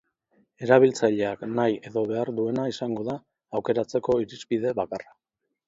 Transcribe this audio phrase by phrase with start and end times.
[0.67, 3.19] Erabiltzaileak nahi edo behar duena izango da
[3.61, 5.19] aukeratzeko irizpide bakarra.